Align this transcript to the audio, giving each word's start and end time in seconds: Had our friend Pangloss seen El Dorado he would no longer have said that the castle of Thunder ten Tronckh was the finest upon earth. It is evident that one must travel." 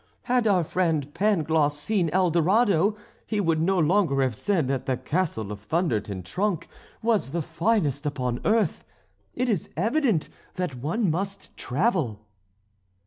Had 0.23 0.47
our 0.47 0.63
friend 0.63 1.13
Pangloss 1.13 1.77
seen 1.77 2.09
El 2.09 2.31
Dorado 2.31 2.97
he 3.27 3.39
would 3.39 3.61
no 3.61 3.77
longer 3.77 4.23
have 4.23 4.35
said 4.35 4.67
that 4.67 4.87
the 4.87 4.97
castle 4.97 5.51
of 5.51 5.59
Thunder 5.59 5.99
ten 5.99 6.23
Tronckh 6.23 6.65
was 7.03 7.29
the 7.29 7.41
finest 7.43 8.07
upon 8.07 8.41
earth. 8.43 8.83
It 9.35 9.47
is 9.47 9.69
evident 9.77 10.27
that 10.55 10.73
one 10.81 11.11
must 11.11 11.55
travel." 11.55 12.25